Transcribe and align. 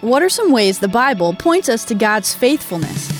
What 0.00 0.22
are 0.22 0.30
some 0.30 0.50
ways 0.50 0.78
the 0.78 0.88
Bible 0.88 1.34
points 1.34 1.68
us 1.68 1.84
to 1.84 1.94
God's 1.94 2.34
faithfulness? 2.34 3.10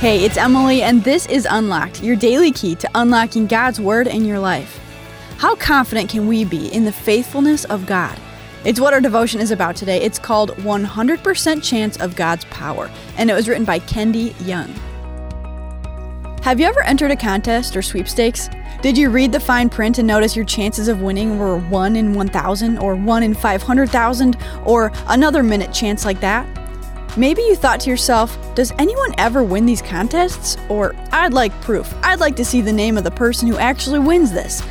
Hey, 0.00 0.24
it's 0.24 0.38
Emily, 0.38 0.80
and 0.80 1.04
this 1.04 1.26
is 1.26 1.46
Unlocked, 1.50 2.02
your 2.02 2.16
daily 2.16 2.52
key 2.52 2.74
to 2.76 2.90
unlocking 2.94 3.46
God's 3.46 3.78
Word 3.78 4.06
in 4.06 4.24
your 4.24 4.38
life. 4.38 4.80
How 5.36 5.56
confident 5.56 6.08
can 6.08 6.26
we 6.26 6.42
be 6.42 6.68
in 6.68 6.86
the 6.86 6.92
faithfulness 6.92 7.66
of 7.66 7.84
God? 7.84 8.18
It's 8.64 8.80
what 8.80 8.94
our 8.94 9.00
devotion 9.00 9.42
is 9.42 9.50
about 9.50 9.76
today. 9.76 10.00
It's 10.00 10.18
called 10.18 10.52
100% 10.52 11.62
Chance 11.62 12.00
of 12.00 12.16
God's 12.16 12.46
Power, 12.46 12.90
and 13.18 13.30
it 13.30 13.34
was 13.34 13.46
written 13.46 13.66
by 13.66 13.80
Kendi 13.80 14.34
Young. 14.46 14.74
Have 16.42 16.58
you 16.58 16.64
ever 16.64 16.82
entered 16.84 17.10
a 17.10 17.16
contest 17.16 17.76
or 17.76 17.82
sweepstakes? 17.82 18.48
Did 18.80 18.96
you 18.96 19.10
read 19.10 19.30
the 19.30 19.38
fine 19.38 19.68
print 19.68 19.98
and 19.98 20.08
notice 20.08 20.34
your 20.34 20.46
chances 20.46 20.88
of 20.88 21.02
winning 21.02 21.38
were 21.38 21.58
1 21.58 21.96
in 21.96 22.14
1,000 22.14 22.78
or 22.78 22.94
1 22.94 23.22
in 23.22 23.34
500,000 23.34 24.38
or 24.64 24.90
another 25.08 25.42
minute 25.42 25.70
chance 25.70 26.06
like 26.06 26.18
that? 26.20 26.48
Maybe 27.14 27.42
you 27.42 27.56
thought 27.56 27.78
to 27.80 27.90
yourself, 27.90 28.38
does 28.54 28.72
anyone 28.78 29.14
ever 29.18 29.44
win 29.44 29.66
these 29.66 29.82
contests? 29.82 30.56
Or, 30.70 30.94
I'd 31.12 31.34
like 31.34 31.52
proof. 31.60 31.94
I'd 32.02 32.20
like 32.20 32.36
to 32.36 32.44
see 32.44 32.62
the 32.62 32.72
name 32.72 32.96
of 32.96 33.04
the 33.04 33.10
person 33.10 33.46
who 33.46 33.58
actually 33.58 33.98
wins 33.98 34.32
this. 34.32 34.62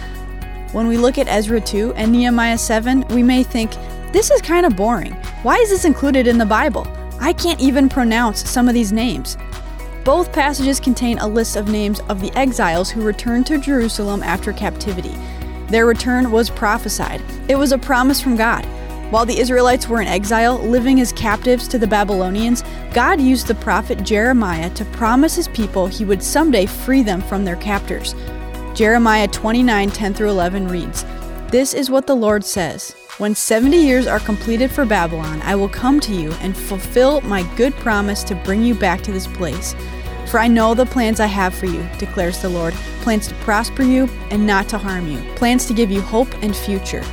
When 0.71 0.87
we 0.87 0.97
look 0.97 1.19
at 1.19 1.27
Ezra 1.27 1.61
2 1.61 1.93
and 1.93 2.11
Nehemiah 2.11 2.57
7, 2.57 3.05
we 3.09 3.21
may 3.21 3.43
think, 3.43 3.71
this 4.11 4.31
is 4.31 4.41
kind 4.41 4.65
of 4.65 4.75
boring. 4.75 5.13
Why 5.43 5.57
is 5.57 5.69
this 5.69 5.85
included 5.85 6.25
in 6.25 6.39
the 6.39 6.45
Bible? 6.47 6.87
I 7.19 7.31
can't 7.31 7.59
even 7.59 7.89
pronounce 7.89 8.49
some 8.49 8.67
of 8.67 8.73
these 8.73 8.91
names. 8.91 9.37
Both 10.03 10.31
passages 10.31 10.79
contain 10.79 11.19
a 11.19 11.27
list 11.27 11.55
of 11.55 11.67
names 11.67 11.99
of 12.09 12.21
the 12.21 12.31
exiles 12.37 12.89
who 12.89 13.01
returned 13.01 13.45
to 13.47 13.57
Jerusalem 13.57 14.23
after 14.23 14.53
captivity. 14.53 15.15
Their 15.67 15.85
return 15.85 16.31
was 16.31 16.49
prophesied, 16.49 17.21
it 17.47 17.55
was 17.55 17.71
a 17.71 17.77
promise 17.77 18.21
from 18.21 18.35
God. 18.35 18.65
While 19.11 19.25
the 19.25 19.39
Israelites 19.39 19.87
were 19.87 20.01
in 20.01 20.07
exile, 20.07 20.57
living 20.59 21.01
as 21.01 21.11
captives 21.11 21.67
to 21.69 21.79
the 21.79 21.87
Babylonians, 21.87 22.63
God 22.93 23.19
used 23.19 23.47
the 23.47 23.55
prophet 23.55 24.03
Jeremiah 24.03 24.69
to 24.71 24.85
promise 24.85 25.35
his 25.35 25.47
people 25.47 25.87
he 25.87 26.05
would 26.05 26.23
someday 26.23 26.65
free 26.65 27.01
them 27.01 27.21
from 27.21 27.43
their 27.43 27.55
captors. 27.55 28.13
Jeremiah 28.75 29.27
29 29.27 29.89
10 29.89 30.13
through 30.13 30.29
11 30.29 30.67
reads, 30.67 31.05
This 31.49 31.73
is 31.73 31.89
what 31.89 32.07
the 32.07 32.15
Lord 32.15 32.45
says 32.45 32.95
When 33.19 33.35
70 33.35 33.75
years 33.75 34.07
are 34.07 34.21
completed 34.21 34.71
for 34.71 34.85
Babylon, 34.85 35.41
I 35.41 35.53
will 35.53 35.67
come 35.67 35.99
to 35.99 36.15
you 36.15 36.31
and 36.39 36.55
fulfill 36.55 37.19
my 37.19 37.43
good 37.57 37.75
promise 37.75 38.23
to 38.23 38.33
bring 38.33 38.63
you 38.63 38.73
back 38.73 39.01
to 39.01 39.11
this 39.11 39.27
place. 39.27 39.75
For 40.27 40.39
I 40.39 40.47
know 40.47 40.73
the 40.73 40.85
plans 40.85 41.19
I 41.19 41.25
have 41.25 41.53
for 41.53 41.65
you, 41.65 41.85
declares 41.97 42.41
the 42.41 42.47
Lord 42.47 42.73
plans 43.01 43.27
to 43.27 43.35
prosper 43.35 43.83
you 43.83 44.07
and 44.29 44.47
not 44.47 44.69
to 44.69 44.77
harm 44.77 45.05
you, 45.05 45.19
plans 45.35 45.65
to 45.65 45.73
give 45.73 45.91
you 45.91 45.99
hope 45.99 46.33
and 46.41 46.55
future. 46.55 47.03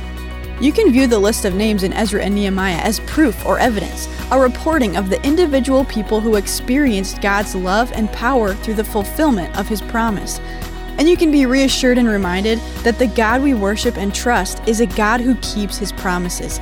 You 0.61 0.71
can 0.71 0.93
view 0.93 1.07
the 1.07 1.19
list 1.19 1.43
of 1.43 1.55
names 1.55 1.83
in 1.83 1.91
Ezra 1.91 2.23
and 2.23 2.33
Nehemiah 2.33 2.79
as 2.79 3.01
proof 3.01 3.45
or 3.45 3.59
evidence, 3.59 4.07
a 4.31 4.39
reporting 4.39 4.95
of 4.95 5.09
the 5.09 5.21
individual 5.27 5.83
people 5.83 6.21
who 6.21 6.37
experienced 6.37 7.21
God's 7.21 7.53
love 7.53 7.91
and 7.91 8.09
power 8.13 8.53
through 8.53 8.75
the 8.75 8.83
fulfillment 8.85 9.57
of 9.57 9.67
His 9.67 9.81
promise. 9.81 10.39
And 10.97 11.07
you 11.07 11.15
can 11.15 11.31
be 11.31 11.45
reassured 11.45 11.97
and 11.97 12.07
reminded 12.07 12.59
that 12.83 12.97
the 12.97 13.07
God 13.07 13.41
we 13.41 13.53
worship 13.53 13.97
and 13.97 14.13
trust 14.13 14.61
is 14.67 14.79
a 14.79 14.85
God 14.85 15.21
who 15.21 15.35
keeps 15.35 15.77
his 15.77 15.91
promises. 15.91 16.59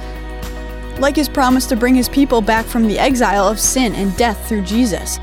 Like 0.99 1.15
his 1.15 1.29
promise 1.29 1.65
to 1.67 1.75
bring 1.75 1.95
his 1.95 2.09
people 2.09 2.41
back 2.41 2.65
from 2.65 2.87
the 2.87 2.99
exile 2.99 3.47
of 3.47 3.59
sin 3.59 3.95
and 3.95 4.15
death 4.17 4.47
through 4.47 4.63
Jesus. 4.63 5.19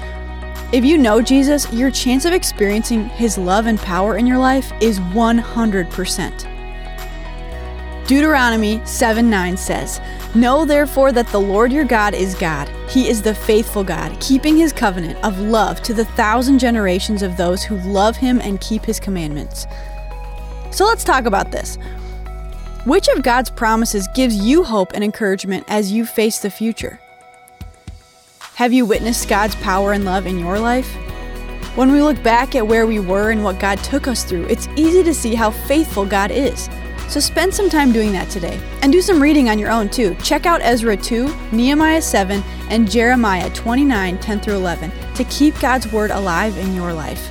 If 0.72 0.84
you 0.84 0.96
know 0.96 1.20
Jesus, 1.20 1.70
your 1.72 1.90
chance 1.90 2.24
of 2.24 2.32
experiencing 2.32 3.10
his 3.10 3.36
love 3.36 3.66
and 3.66 3.78
power 3.78 4.16
in 4.16 4.26
your 4.26 4.38
life 4.38 4.72
is 4.80 4.98
100%. 5.00 6.48
Deuteronomy 8.06 8.80
7 8.84 9.28
9 9.28 9.56
says, 9.56 10.00
Know 10.34 10.64
therefore 10.64 11.12
that 11.12 11.28
the 11.28 11.40
Lord 11.40 11.72
your 11.72 11.84
God 11.84 12.14
is 12.14 12.34
God. 12.34 12.70
He 12.92 13.08
is 13.08 13.22
the 13.22 13.34
faithful 13.34 13.82
God, 13.82 14.20
keeping 14.20 14.54
his 14.54 14.70
covenant 14.70 15.18
of 15.24 15.38
love 15.38 15.82
to 15.84 15.94
the 15.94 16.04
thousand 16.04 16.58
generations 16.58 17.22
of 17.22 17.38
those 17.38 17.62
who 17.62 17.78
love 17.78 18.18
him 18.18 18.38
and 18.42 18.60
keep 18.60 18.84
his 18.84 19.00
commandments. 19.00 19.66
So 20.70 20.84
let's 20.84 21.02
talk 21.02 21.24
about 21.24 21.52
this. 21.52 21.78
Which 22.84 23.08
of 23.08 23.22
God's 23.22 23.48
promises 23.48 24.06
gives 24.14 24.36
you 24.36 24.62
hope 24.62 24.92
and 24.92 25.02
encouragement 25.02 25.64
as 25.68 25.90
you 25.90 26.04
face 26.04 26.40
the 26.40 26.50
future? 26.50 27.00
Have 28.56 28.74
you 28.74 28.84
witnessed 28.84 29.26
God's 29.26 29.54
power 29.56 29.92
and 29.92 30.04
love 30.04 30.26
in 30.26 30.38
your 30.38 30.58
life? 30.58 30.90
When 31.74 31.92
we 31.92 32.02
look 32.02 32.22
back 32.22 32.54
at 32.54 32.66
where 32.66 32.86
we 32.86 33.00
were 33.00 33.30
and 33.30 33.42
what 33.42 33.58
God 33.58 33.78
took 33.78 34.06
us 34.06 34.22
through, 34.22 34.44
it's 34.48 34.68
easy 34.76 35.02
to 35.02 35.14
see 35.14 35.34
how 35.34 35.50
faithful 35.50 36.04
God 36.04 36.30
is. 36.30 36.68
So 37.08 37.20
spend 37.20 37.52
some 37.52 37.68
time 37.68 37.92
doing 37.92 38.12
that 38.12 38.30
today. 38.30 38.60
And 38.82 38.92
do 38.92 39.02
some 39.02 39.22
reading 39.22 39.48
on 39.48 39.58
your 39.58 39.70
own 39.70 39.88
too. 39.88 40.14
Check 40.22 40.46
out 40.46 40.60
Ezra 40.62 40.96
2, 40.96 41.34
Nehemiah 41.52 42.02
7, 42.02 42.42
and 42.70 42.90
Jeremiah 42.90 43.50
29 43.50 44.18
10 44.18 44.40
through 44.40 44.54
11 44.54 44.90
to 45.14 45.24
keep 45.24 45.58
God's 45.60 45.90
Word 45.92 46.10
alive 46.10 46.56
in 46.58 46.74
your 46.74 46.92
life. 46.92 47.30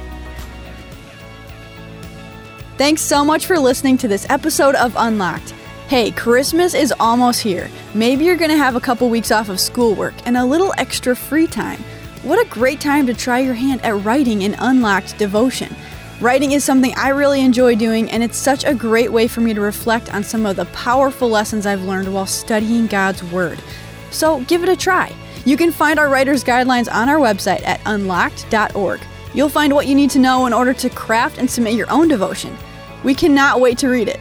Thanks 2.78 3.02
so 3.02 3.24
much 3.24 3.46
for 3.46 3.60
listening 3.60 3.98
to 4.00 4.08
this 4.08 4.26
episode 4.30 4.76
of 4.76 4.96
Unlocked. 4.98 5.54
Hey, 5.88 6.10
Christmas 6.10 6.74
is 6.74 6.94
almost 7.00 7.42
here. 7.42 7.70
Maybe 7.94 8.24
you're 8.24 8.38
going 8.38 8.50
to 8.50 8.58
have 8.58 8.76
a 8.76 8.80
couple 8.80 9.10
weeks 9.10 9.30
off 9.30 9.50
of 9.50 9.60
schoolwork 9.60 10.14
and 10.26 10.38
a 10.38 10.46
little 10.46 10.74
extra 10.78 11.16
free 11.16 11.48
time. 11.48 11.80
What 12.24 12.44
a 12.44 12.50
great 12.50 12.80
time 12.80 13.06
to 13.08 13.14
try 13.14 13.40
your 13.40 13.54
hand 13.54 13.82
at 13.82 14.04
writing 14.06 14.44
an 14.44 14.56
unlocked 14.58 15.18
devotion. 15.18 15.76
Writing 16.22 16.52
is 16.52 16.64
something 16.64 16.94
I 16.96 17.10
really 17.10 17.42
enjoy 17.42 17.74
doing, 17.74 18.12
and 18.12 18.22
it's 18.22 18.38
such 18.38 18.64
a 18.64 18.76
great 18.76 19.12
way 19.12 19.28
for 19.28 19.42
me 19.42 19.56
to 19.56 19.62
reflect 19.62 20.14
on 20.14 20.24
some 20.24 20.46
of 20.46 20.56
the 20.56 20.66
powerful 20.66 21.28
lessons 21.28 21.66
I've 21.66 21.82
learned 21.82 22.14
while 22.14 22.28
studying 22.28 22.86
God's 22.86 23.24
Word. 23.24 23.58
So 24.12 24.42
give 24.42 24.62
it 24.62 24.70
a 24.70 24.76
try. 24.76 25.12
You 25.46 25.58
can 25.58 25.72
find 25.72 25.98
our 25.98 26.10
writer's 26.10 26.44
guidelines 26.44 26.94
on 26.94 27.10
our 27.10 27.18
website 27.18 27.66
at 27.66 27.82
unlocked.org. 27.88 29.02
You'll 29.34 29.50
find 29.50 29.74
what 29.74 29.88
you 29.88 29.96
need 29.96 30.12
to 30.12 30.20
know 30.20 30.46
in 30.46 30.54
order 30.54 30.76
to 30.76 30.90
craft 30.92 31.40
and 31.40 31.50
submit 31.50 31.74
your 31.74 31.92
own 31.92 32.08
devotion. 32.08 32.56
We 33.04 33.16
cannot 33.16 33.60
wait 33.60 33.80
to 33.80 33.90
read 33.90 34.08
it. 34.08 34.20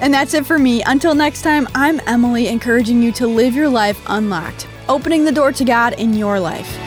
And 0.00 0.14
that's 0.14 0.34
it 0.34 0.46
for 0.46 0.60
me. 0.60 0.84
Until 0.84 1.12
next 1.12 1.42
time, 1.42 1.66
I'm 1.74 2.00
Emily, 2.06 2.46
encouraging 2.46 3.02
you 3.02 3.10
to 3.12 3.26
live 3.26 3.56
your 3.56 3.68
life 3.68 4.00
unlocked, 4.06 4.68
opening 4.88 5.24
the 5.24 5.32
door 5.32 5.50
to 5.50 5.64
God 5.64 5.94
in 5.94 6.14
your 6.14 6.38
life. 6.38 6.78